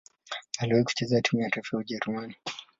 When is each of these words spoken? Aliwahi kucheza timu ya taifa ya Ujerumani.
Aliwahi 0.59 0.83
kucheza 0.83 1.21
timu 1.21 1.41
ya 1.41 1.49
taifa 1.49 1.77
ya 1.77 1.79
Ujerumani. 1.81 2.35